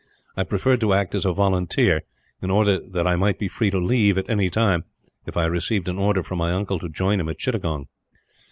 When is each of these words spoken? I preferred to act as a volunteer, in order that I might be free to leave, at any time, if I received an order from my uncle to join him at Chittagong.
I 0.35 0.43
preferred 0.43 0.81
to 0.81 0.93
act 0.93 1.13
as 1.13 1.25
a 1.25 1.31
volunteer, 1.31 2.01
in 2.41 2.49
order 2.49 2.79
that 2.79 3.05
I 3.05 3.15
might 3.15 3.37
be 3.37 3.47
free 3.47 3.69
to 3.69 3.77
leave, 3.77 4.17
at 4.17 4.27
any 4.31 4.49
time, 4.49 4.83
if 5.27 5.37
I 5.37 5.45
received 5.45 5.87
an 5.87 5.99
order 5.99 6.23
from 6.23 6.39
my 6.39 6.51
uncle 6.53 6.79
to 6.79 6.89
join 6.89 7.19
him 7.19 7.29
at 7.29 7.37
Chittagong. 7.37 7.85